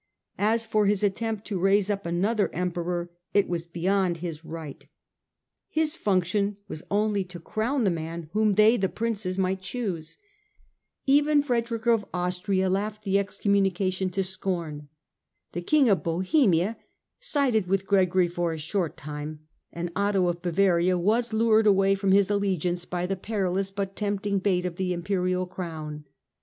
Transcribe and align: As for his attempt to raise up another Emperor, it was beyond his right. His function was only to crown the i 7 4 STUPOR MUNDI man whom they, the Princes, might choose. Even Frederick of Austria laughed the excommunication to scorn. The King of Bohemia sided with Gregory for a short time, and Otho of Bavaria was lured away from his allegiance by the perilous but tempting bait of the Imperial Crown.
As 0.39 0.65
for 0.65 0.87
his 0.87 1.03
attempt 1.03 1.45
to 1.45 1.59
raise 1.59 1.91
up 1.91 2.07
another 2.07 2.49
Emperor, 2.55 3.11
it 3.35 3.47
was 3.47 3.67
beyond 3.67 4.17
his 4.17 4.43
right. 4.43 4.87
His 5.69 5.95
function 5.95 6.57
was 6.67 6.81
only 6.89 7.23
to 7.25 7.39
crown 7.39 7.83
the 7.83 7.91
i 7.91 7.93
7 7.93 7.93
4 7.93 8.01
STUPOR 8.01 8.09
MUNDI 8.09 8.21
man 8.23 8.29
whom 8.33 8.53
they, 8.53 8.77
the 8.77 8.89
Princes, 8.89 9.37
might 9.37 9.61
choose. 9.61 10.17
Even 11.05 11.43
Frederick 11.43 11.85
of 11.85 12.03
Austria 12.15 12.67
laughed 12.67 13.03
the 13.03 13.19
excommunication 13.19 14.09
to 14.09 14.23
scorn. 14.23 14.87
The 15.51 15.61
King 15.61 15.87
of 15.87 16.01
Bohemia 16.01 16.77
sided 17.19 17.67
with 17.67 17.85
Gregory 17.85 18.27
for 18.27 18.53
a 18.53 18.57
short 18.57 18.97
time, 18.97 19.41
and 19.71 19.91
Otho 19.95 20.29
of 20.29 20.41
Bavaria 20.41 20.97
was 20.97 21.31
lured 21.31 21.67
away 21.67 21.93
from 21.93 22.11
his 22.11 22.31
allegiance 22.31 22.85
by 22.85 23.05
the 23.05 23.15
perilous 23.15 23.69
but 23.69 23.95
tempting 23.95 24.39
bait 24.39 24.65
of 24.65 24.77
the 24.77 24.93
Imperial 24.93 25.45
Crown. 25.45 26.05